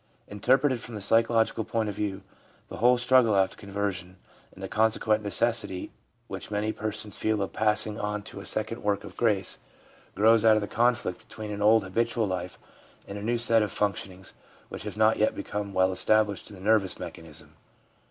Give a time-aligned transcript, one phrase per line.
[0.27, 2.23] Interpreted from the psychological point of view,
[2.69, 4.17] the whole struggle after conversion,
[4.51, 5.91] and the consequent necessity
[6.27, 9.59] which many persons feel of passing on to a 'second work of grace/
[10.15, 12.27] grows out of the conflict 26 382 THE PSYCHOLOGY OF RELIGION between an old habitual
[12.27, 12.59] life
[13.07, 14.33] and a new set of function ings
[14.69, 17.53] which have not yet become well established in the nervous mechanism.